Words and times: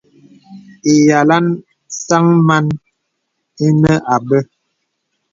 Ìyàlaŋ 0.91 1.45
sàŋ 2.05 2.25
màn 2.47 2.65
ìnə 3.65 3.91
àbə̀. 4.13 4.39